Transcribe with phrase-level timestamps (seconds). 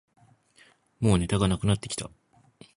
[0.99, 2.09] もうネタがなくなってきた